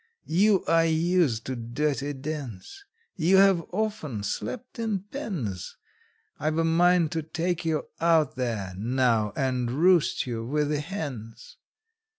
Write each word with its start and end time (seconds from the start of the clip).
You 0.33 0.65
are 0.65 0.83
used 0.87 1.45
to 1.45 1.55
dirty 1.55 2.13
dens; 2.13 2.85
You 3.17 3.37
have 3.37 3.61
often 3.69 4.23
slept 4.23 4.79
in 4.79 5.01
pens; 5.01 5.77
I've 6.39 6.57
a 6.57 6.63
mind 6.65 7.11
to 7.11 7.21
take 7.21 7.65
you 7.65 7.87
out 7.99 8.35
there 8.35 8.73
now, 8.79 9.31
and 9.35 9.69
roost 9.69 10.25
you 10.25 10.43
with 10.43 10.69
the 10.69 10.79
hens! 10.79 11.57